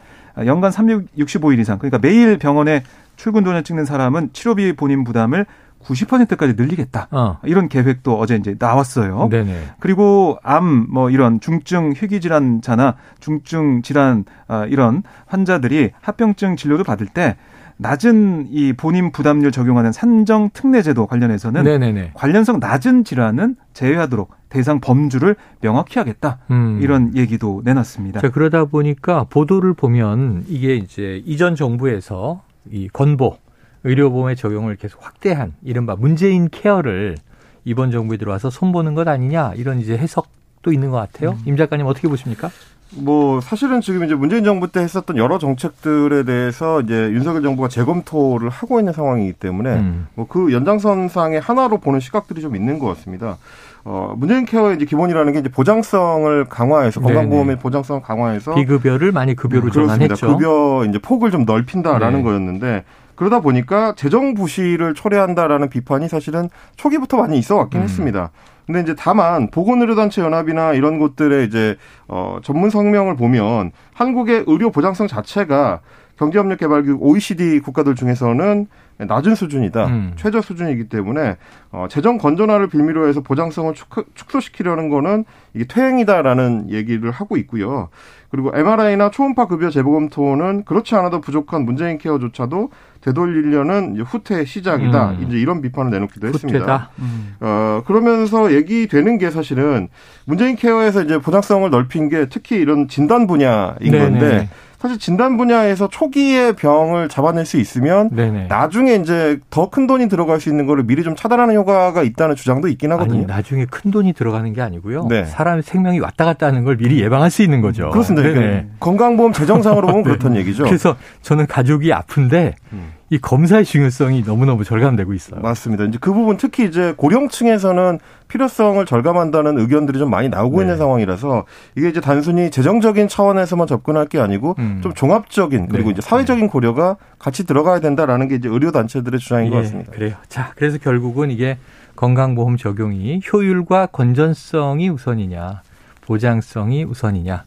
[0.45, 2.83] 연간 365일 이상 그러니까 매일 병원에
[3.17, 5.47] 출근 돈을 찍는 사람은 치료비 본인 부담을
[5.85, 7.09] 90%까지 늘리겠다.
[7.11, 7.39] 어.
[7.45, 9.29] 이런 계획도 어제 이제 나왔어요.
[9.31, 9.65] 네네.
[9.81, 17.07] 그리고 암 뭐 이런 중증 희귀 질환자나 중증 질환 아, 이런 환자들이 합병증 진료를 받을
[17.07, 17.37] 때
[17.77, 22.13] 낮은 이 본인 부담률 적용하는 산정 특례 제도 관련해서는 네네네.
[22.15, 26.39] 관련성 낮은 질환은 제외하도록 대상 범주를 명확히 하겠다.
[26.51, 26.79] 음.
[26.81, 28.21] 이런 얘기도 내놨습니다.
[28.21, 33.37] 자, 그러다 보니까 보도를 보면 이게 이제 이전 정부에서 이 건보
[33.83, 37.17] 의료보험의 적용을 계속 확대한 이른바 문재인 케어를
[37.65, 41.31] 이번 정부에 들어와서 손보는 것 아니냐 이런 이제 해석도 있는 것 같아요.
[41.31, 41.39] 음.
[41.47, 42.51] 임 작가님 어떻게 보십니까?
[42.97, 48.49] 뭐 사실은 지금 이제 문재인 정부 때 했었던 여러 정책들에 대해서 이제 윤석열 정부가 재검토를
[48.49, 50.07] 하고 있는 상황이기 때문에 음.
[50.15, 53.39] 뭐그 연장선상의 하나로 보는 시각들이 좀 있는 것 같습니다.
[53.85, 59.65] 어, 문재인 케어의 이제 기본이라는 게 이제 보장성을 강화해서 건강보험의 보장성을 강화해서 비급여를 많이 급여로
[59.65, 60.27] 음, 전환했죠.
[60.27, 62.25] 급여 이제 폭을 좀 넓힌다라는 네.
[62.25, 67.85] 거였는데 그러다 보니까 재정 부실을 초래한다라는 비판이 사실은 초기부터 많이 있어 왔긴 음.
[67.85, 68.31] 했습니다.
[68.67, 71.77] 근데 이제 다만 보건의료단체 연합이나 이런 곳들의 이제
[72.09, 75.81] 어 전문 성명을 보면 한국의 의료 보장성 자체가
[76.19, 78.67] 경제협력개발기구 OECD 국가들 중에서는
[78.99, 79.87] 낮은 수준이다.
[79.87, 80.13] 음.
[80.17, 81.37] 최저 수준이기 때문에
[81.75, 83.75] 어, 재정 건전화를 빌미로 해서 보장성을
[84.15, 87.89] 축소, 시키려는 거는 이게 퇴행이다라는 얘기를 하고 있고요.
[88.31, 95.11] 그리고 MRI나 초음파 급여 재검토는 그렇지 않아도 부족한 문재인 케어조차도 되돌리려는 후퇴 시작이다.
[95.11, 95.25] 음.
[95.27, 96.47] 이제 이런 비판을 내놓기도 후퇴다.
[96.47, 96.91] 했습니다.
[97.01, 97.35] 음.
[97.41, 99.89] 어, 그러면서 얘기되는 게 사실은
[100.27, 103.99] 문재인 케어에서 이제 보장성을 넓힌 게 특히 이런 진단 분야인 네네.
[103.99, 108.49] 건데 사실 진단 분야에서 초기에 병을 잡아낼 수 있으면 네네.
[108.49, 112.37] 나중에 이제 더 큰 돈이 들어갈 수 있는 거를 미리 좀 차단하는 효과 가 있다는
[112.37, 113.19] 주장도 있긴 하거든요.
[113.19, 115.07] 아니, 나중에 큰 돈이 들어가는 게 아니고요.
[115.09, 115.25] 네.
[115.25, 117.91] 사람의 생명이 왔다 갔다 하는 걸 미리 예방할 수 있는 거죠.
[117.91, 118.29] 그렇습니다.
[118.29, 120.11] 그러니까 건강보험 재정상으로 보면 네.
[120.11, 120.65] 그렇다는 얘기죠.
[120.65, 122.93] 그래서 저는 가족이 아픈데 음.
[123.15, 125.41] 이 검사의 중요성이 너무너무 절감되고 있어요.
[125.41, 125.85] 맞습니다.
[125.85, 130.65] 이제 그 부분 특히 이제 고령층에서는 필요성을 절감한다는 의견들이 좀 많이 나오고 네.
[130.65, 131.45] 있는 상황이라서
[131.77, 134.81] 이게 이제 단순히 재정적인 차원에서만 접근할 게 아니고 음.
[134.83, 135.93] 좀 종합적인 그리고 네.
[135.93, 139.93] 이제 사회적인 고려가 같이 들어가야 된다라는 게 이제 의료 단체들의 주장인 예, 것 같습니다.
[139.93, 140.17] 그래요.
[140.29, 141.57] 자, 그래서 결국은 이게
[141.95, 145.63] 건강보험 적용이 효율과 건전성이 우선이냐,
[146.01, 147.45] 보장성이 우선이냐.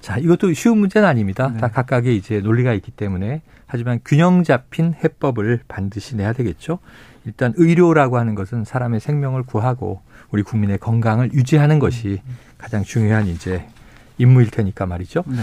[0.00, 1.50] 자, 이것도 쉬운 문제는 아닙니다.
[1.52, 1.60] 네.
[1.60, 3.42] 다 각각의 이제 논리가 있기 때문에
[3.74, 6.78] 하지만 균형 잡힌 해법을 반드시 내야 되겠죠.
[7.24, 12.22] 일단 의료라고 하는 것은 사람의 생명을 구하고 우리 국민의 건강을 유지하는 것이
[12.56, 13.66] 가장 중요한 이제
[14.16, 15.24] 임무일 테니까 말이죠.
[15.26, 15.38] 네.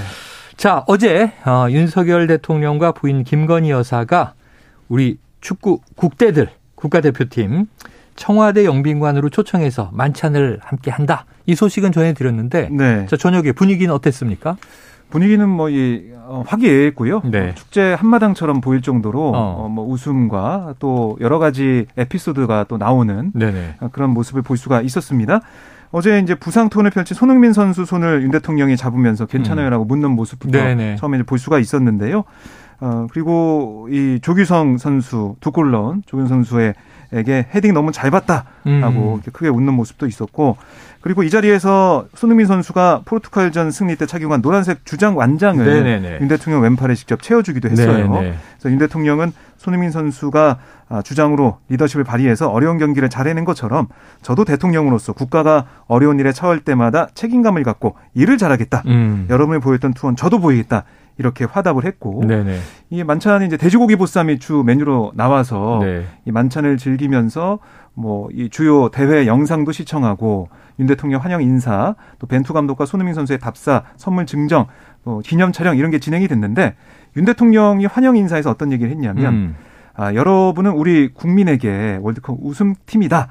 [0.56, 4.34] 자, 어제 어, 윤석열 대통령과 부인 김건희 여사가
[4.88, 7.66] 우리 축구 국대들 국가대표팀
[8.16, 11.26] 청와대 영빈관으로 초청해서 만찬을 함께 한다.
[11.48, 13.06] 이 소식은 전해드렸는데 네.
[13.08, 14.56] 자, 저녁에 분위기는 어땠습니까?
[15.12, 17.22] 분위기는 뭐이 어, 화기애애했고요.
[17.26, 17.50] 네.
[17.50, 19.66] 어, 축제 한마당처럼 보일 정도로 어.
[19.66, 19.70] 어.
[19.70, 23.76] 뭐 웃음과 또 여러 가지 에피소드가 또 나오는 네네.
[23.82, 25.42] 어, 그런 모습을 볼 수가 있었습니다.
[25.92, 29.88] 어제 이제 부상 톤을 펼친 손흥민 선수 손을 윤 대통령이 잡으면서 괜찮아요라고 음.
[29.90, 30.96] 묻는 모습부터 네네.
[30.96, 32.24] 처음에 볼 수가 있었는데요.
[32.80, 36.74] 어, 그리고 이 조규성 선수 두 골 넣은 조규성 선수
[37.14, 39.22] 에게 헤딩 너무 잘 봤다라고 음.
[39.34, 40.58] 크게 웃는 모습도 있었고
[41.02, 46.20] 그리고 이 자리에서 손흥민 선수가 포르투갈전 승리 때 착용한 노란색 주장 완장을 네네네.
[46.22, 48.08] 윤 대통령 왼팔에 직접 채워주기도 했어요.
[48.08, 48.36] 네네.
[48.54, 50.58] 그래서 윤 대통령은 손흥민 선수가
[50.90, 53.88] 아, 주장으로 리더십을 발휘해서 어려운 경기를 잘해낸 것처럼
[54.22, 58.84] 저도 대통령으로서 국가가 어려운 일에 처할 때마다 책임감을 갖고 일을 잘하겠다.
[58.88, 59.28] 음.
[59.30, 60.84] 여러분이 보였던 투혼 저도 보이겠다.
[61.22, 62.58] 이렇게 화답을 했고 네네.
[62.90, 66.06] 이 만찬이 이제 돼지고기 보쌈이 주 메뉴로 나와서 네.
[66.26, 67.60] 이 만찬을 즐기면서
[67.94, 73.40] 뭐 이 주요 대회 영상도 시청하고 윤 대통령 환영 인사, 또 벤투 감독과 손흥민 선수의
[73.40, 74.68] 답사, 선물 증정,
[75.04, 76.76] 뭐 기념 촬영 이런 게 진행이 됐는데
[77.18, 79.56] 윤 대통령이 환영 인사에서 어떤 얘기를 했냐면 음.
[79.94, 83.28] 아, 여러분은 우리 국민에게 월드컵 우승팀이다.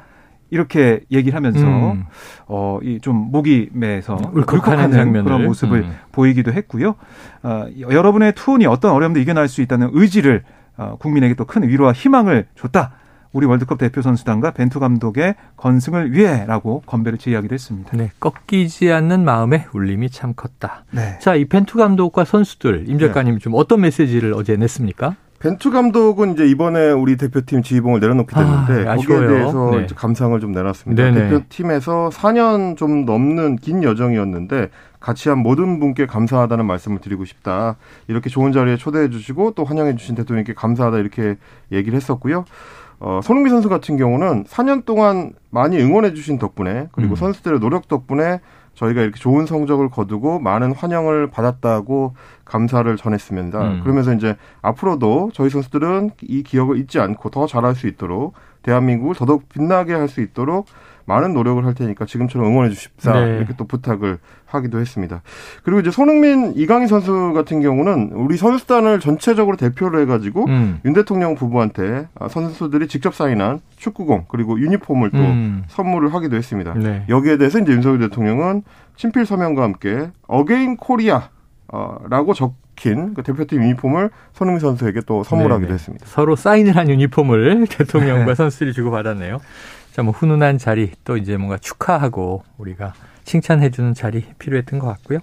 [0.50, 2.04] 이렇게 얘기를 하면서 음.
[2.46, 5.96] 어 이 좀 목이 매서 울컥하는 장면 그런 모습을 음.
[6.12, 6.94] 보이기도 했고요.
[7.42, 10.42] 어, 여러분의 투혼이 어떤 어려움도 이겨낼 수 있다는 의지를
[10.76, 12.92] 어, 국민에게 또 큰 위로와 희망을 줬다.
[13.32, 17.96] 우리 월드컵 대표 선수단과 벤투 감독의 건승을 위해라고 건배를 제의하기도 했습니다.
[17.96, 20.84] 네, 꺾이지 않는 마음의 울림이 참 컸다.
[20.90, 21.16] 네.
[21.20, 23.38] 자, 이 벤투 감독과 선수들 임 작가님 네.
[23.38, 25.14] 좀 어떤 메시지를 어제 냈습니까?
[25.40, 29.86] 벤투 감독은 이제 이번에 우리 대표팀 지휘봉을 내려놓게 됐는데 아, 거기에 대해서 네.
[29.94, 31.02] 감상을 좀 내놨습니다.
[31.02, 31.28] 네네.
[31.30, 34.68] 대표팀에서 4년 좀 넘는 긴 여정이었는데
[35.00, 37.76] 같이 한 모든 분께 감사하다는 말씀을 드리고 싶다.
[38.06, 41.36] 이렇게 좋은 자리에 초대해 주시고 또 환영해 주신 대통령께 감사하다 이렇게
[41.72, 42.44] 얘기를 했었고요.
[42.98, 47.16] 어, 손흥민 선수 같은 경우는 4년 동안 많이 응원해 주신 덕분에 그리고 음.
[47.16, 48.40] 선수들의 노력 덕분에
[48.74, 53.60] 저희가 이렇게 좋은 성적을 거두고 많은 환영을 받았다고 감사를 전했습니다.
[53.60, 53.80] 음.
[53.82, 59.48] 그러면서 이제 앞으로도 저희 선수들은 이 기억을 잊지 않고 더 잘할 수 있도록 대한민국을 더더욱
[59.48, 60.66] 빛나게 할 수 있도록
[61.10, 63.38] 많은 노력을 할 테니까 지금처럼 응원해 주십사 네.
[63.38, 65.22] 이렇게 또 부탁을 하기도 했습니다.
[65.64, 70.80] 그리고 이제 손흥민 이강인 선수 같은 경우는 우리 선수단을 전체적으로 대표를 해가지고 음.
[70.84, 75.64] 윤 대통령 부부한테 선수들이 직접 사인한 축구공 그리고 유니폼을 또 음.
[75.68, 76.74] 선물을 하기도 했습니다.
[76.74, 77.04] 네.
[77.08, 78.62] 여기에 대해서 이제 윤석열 대통령은
[78.96, 81.30] 친필 서명과 함께 Again Korea
[82.08, 85.74] 라고 적힌 그 대표팀 유니폼을 손흥민 선수에게 또 선물하기도 네네.
[85.74, 86.06] 했습니다.
[86.06, 88.34] 서로 사인을 한 유니폼을 대통령과 네.
[88.34, 89.40] 선수들이 주고 받았네요.
[90.00, 95.18] 자, 뭐 훈훈한 자리 또 이제 뭔가 축하하고 우리가 칭찬해주는 자리 필요했던 것 같고요.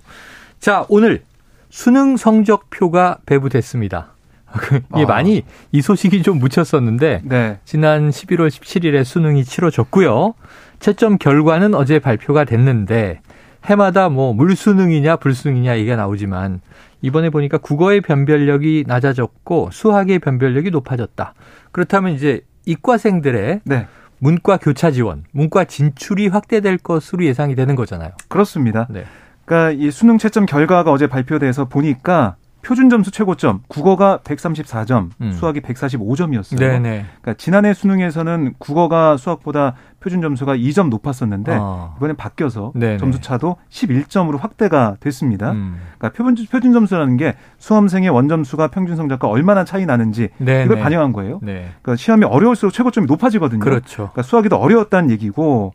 [0.60, 1.24] 자, 오늘
[1.72, 4.10] 수능 성적표가 배부됐습니다.
[4.94, 5.08] 이게 아.
[5.08, 7.58] 많이 이 소식이 좀 묻혔었는데 네.
[7.66, 10.36] 지난 11월 17일에 수능이 치러졌고요.
[10.80, 13.22] 채점 결과는 어제 발표가 됐는데
[13.66, 16.62] 해마다 뭐 물수능이냐 불수능이냐 얘기가 나오지만
[17.02, 21.34] 이번에 보니까 국어의 변별력이 낮아졌고 수학의 변별력이 높아졌다.
[21.72, 23.88] 그렇다면 이제 이과생들의 네.
[24.20, 28.12] 문과 교차 지원, 문과 진출이 확대될 것으로 예상이 되는 거잖아요.
[28.28, 28.88] 그렇습니다.
[28.90, 29.06] 네.
[29.46, 35.32] 그러니까 이 수능 채점 결과가 어제 발표돼서 보니까 표준 점수 최고점 국어가 134점, 음.
[35.32, 36.60] 수학이 145점이었어요.
[36.60, 37.06] 네네.
[37.22, 41.96] 그러니까 지난해 수능에서는 국어가 수학보다 표준 점수가 2점 높았었는데 아.
[41.98, 42.98] 이번엔 바뀌어서 네네.
[42.98, 45.52] 점수 차도 11점으로 확대가 됐습니다.
[45.52, 45.80] 음.
[45.98, 50.66] 그러니까 표준, 표준 점수라는 게 수험생의 원점수가 평균 성적과 얼마나 차이 나는지 네네.
[50.66, 51.40] 이걸 반영한 거예요.
[51.42, 51.72] 네.
[51.82, 53.60] 그러니까 시험이 어려울수록 최고점이 높아지거든요.
[53.60, 53.96] 그렇죠.
[53.96, 55.74] 그러니까 수학이 더 어려웠다는 얘기고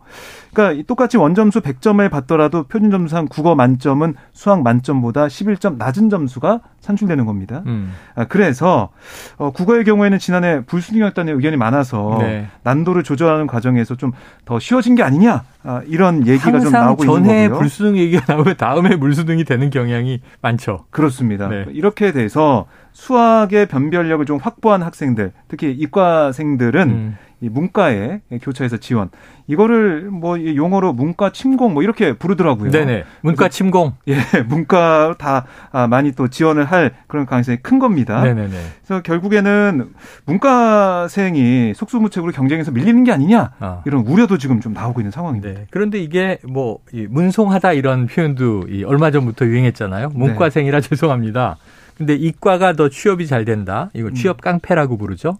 [0.53, 7.25] 그러니까 똑같이 원점수 100점을 받더라도 표준 점수상 국어 만점은 수학 만점보다 11점 낮은 점수가 산출되는
[7.27, 7.63] 겁니다.
[7.67, 7.93] 음.
[8.15, 8.91] 아, 그래서
[9.39, 12.49] 어, 국어의 경우에는 지난해 불순이었다는 의견이 많아서 네.
[12.65, 14.12] 난도를 조절하는 과정에서 좀
[14.44, 17.29] 더 쉬워진 게 아니냐 아, 이런 얘기가 좀 나오고 있는 거고요.
[17.29, 20.87] 전에 불수능 얘기가 나오면 다음에 물수능이 되는 경향이 많죠.
[20.90, 21.48] 그렇습니다.
[21.48, 21.66] 네.
[21.70, 27.16] 이렇게 돼서 수학의 변별력을 좀 확보한 학생들, 특히 이과생들은 음.
[27.43, 29.11] 이 문과에 교차해서 지원
[29.49, 32.71] 이거를 뭐 용어로 문과 침공 뭐 이렇게 부르더라고요.
[32.71, 33.03] 네네.
[33.21, 33.95] 문과 침공.
[34.07, 34.15] 예,
[34.47, 38.23] 문과 다 아, 많이 또 지원을 할 그런 가능성이 큰 겁니다.
[38.23, 38.57] 네네네.
[38.87, 39.93] 그래서 결국에는
[40.27, 43.83] 문과생이 속수무책으로 경쟁에서 밀리는 게 아니냐 아.
[43.87, 45.61] 이런 우려도 지금 좀 나오고 있는 상황입니다.
[45.61, 45.67] 네.
[45.71, 50.11] 그런데 이게 뭐 문송하다 이런 표현도 얼마 전부터 유행했잖아요.
[50.15, 50.89] 문과생이라 네.
[50.89, 51.57] 죄송합니다.
[51.97, 53.91] 근데 이과가 더 취업이 잘 된다.
[53.95, 54.15] 이거 음.
[54.15, 55.39] 취업 깡패라고 부르죠.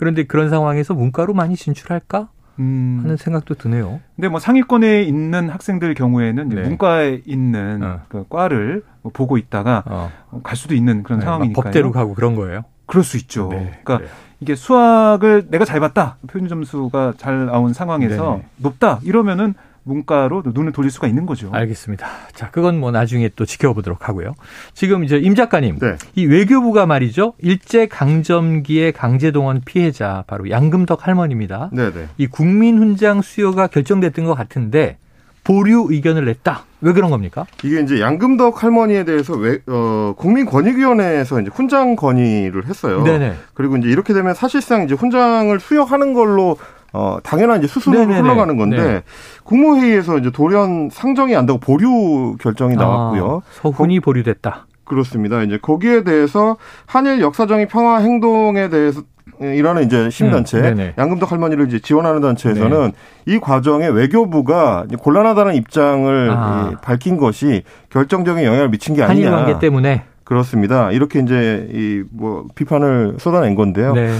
[0.00, 2.30] 그런데 그런 상황에서 문과로 많이 진출할까?
[2.58, 3.00] 음.
[3.02, 4.00] 하는 생각도 드네요.
[4.16, 6.62] 근데 뭐 상위권에 있는 학생들 경우에는 네.
[6.62, 8.00] 문과에 있는 어.
[8.08, 10.10] 그 과를 뭐 보고 있다가 어.
[10.42, 11.62] 갈 수도 있는 그런 네, 상황이니까요.
[11.62, 12.62] 법대로 가고 그런 거예요.
[12.86, 13.48] 그럴 수 있죠.
[13.50, 14.10] 네, 그러니까 그래요.
[14.40, 16.16] 이게 수학을 내가 잘 봤다.
[16.26, 19.00] 표준 점수가 잘 나온 상황에서 네 높다.
[19.02, 19.52] 이러면은
[19.90, 21.50] 문과로 눈을 돌릴 수가 있는 거죠.
[21.52, 22.06] 알겠습니다.
[22.32, 24.34] 자, 그건 뭐 나중에 또 지켜보도록 하고요.
[24.72, 25.96] 지금 이제 임 작가님, 네.
[26.14, 27.34] 이 외교부가 말이죠.
[27.38, 31.70] 일제 강점기의 강제동원 피해자 바로 양금덕 할머니입니다.
[31.72, 31.92] 네네.
[31.92, 32.08] 네.
[32.18, 34.98] 이 국민훈장 수여가 결정됐던 것 같은데
[35.42, 36.64] 보류 의견을 냈다.
[36.82, 37.46] 왜 그런 겁니까?
[37.64, 43.02] 이게 이제 양금덕 할머니에 대해서 왜, 어, 국민권익위원회에서 이제 훈장 건의를 했어요.
[43.02, 43.34] 네네.
[43.54, 46.56] 그리고 이제 이렇게 되면 사실상 이제 훈장을 수여하는 걸로
[46.92, 48.20] 어, 당연한 이제 수순으로 네네네.
[48.20, 49.02] 흘러가는 건데 네.
[49.44, 53.42] 국무회의에서 이제 돌연 상정이 안 되고 보류 결정이 아, 나왔고요.
[53.44, 54.66] 아, 서훈이 보류됐다.
[54.84, 55.42] 그렇습니다.
[55.42, 59.02] 이제 거기에 대해서 한일 역사적인 평화 행동에 대해서
[59.40, 62.92] 이라는 이제 시민단체 음, 양금덕 할머니를 이제 지원하는 단체에서는
[63.26, 63.32] 네.
[63.34, 66.72] 이 과정에 외교부가 곤란하다는 입장을 아.
[66.82, 69.30] 밝힌 것이 결정적인 영향을 미친 게 아니냐.
[69.30, 70.90] 한일 관계 때문에 그렇습니다.
[70.90, 73.94] 이렇게 이제 이 뭐 비판을 쏟아낸 건데요.
[73.94, 74.12] 네.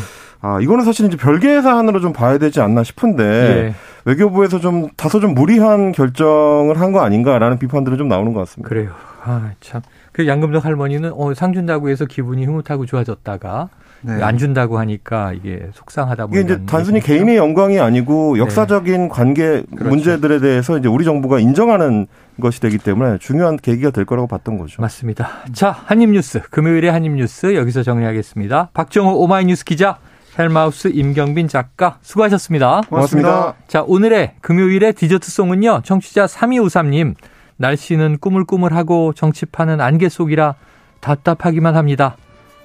[0.42, 3.74] 아, 이거는 사실 이제 별개의 사안으로 좀 봐야 되지 않나 싶은데 예.
[4.04, 8.68] 외교부에서 좀 다소 좀 무리한 결정을 한 거 아닌가라는 비판들은 좀 나오는 것 같습니다.
[8.68, 8.90] 그래요.
[9.22, 9.82] 아, 참.
[10.12, 13.68] 그 양금덕 할머니는 어, 상 준다고 해서 기분이 흐뭇하고 좋아졌다가
[14.02, 14.14] 네.
[14.22, 17.12] 안 준다고 하니까 이게 속상하다 보니 이게 이제 단순히 얘기죠?
[17.12, 18.40] 개인의 영광이 아니고 네.
[18.40, 19.08] 역사적인 네.
[19.08, 19.88] 관계 그렇죠.
[19.88, 22.06] 문제들에 대해서 이제 우리 정부가 인정하는
[22.40, 24.80] 것이 되기 때문에 중요한 계기가 될 거라고 봤던 거죠.
[24.80, 25.28] 맞습니다.
[25.52, 28.70] 자, 한입 뉴스 금요일의 한입 뉴스 여기서 정리하겠습니다.
[28.72, 29.98] 박정호 오마이뉴스 기자
[30.40, 32.82] 헬마우스 임경빈 작가 수고하셨습니다.
[32.88, 33.54] 고맙습니다.
[33.68, 35.82] 자, 오늘의 금요일의 디저트송은요.
[35.84, 37.14] 청취자 3253님.
[37.58, 40.54] 날씨는 꾸물꾸물하고 정치판은 안개 속이라
[41.00, 42.16] 답답하기만 합니다.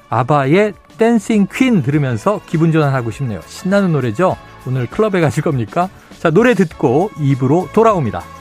[0.10, 3.42] 아바의 Dancing Queen 들으면서 기분 전환하고 싶네요.
[3.46, 4.38] 신나는 노래죠?
[4.66, 5.90] 오늘 클럽에 가실 겁니까?
[6.20, 8.35] 자, 노래 듣고 2부로 돌아옵니다.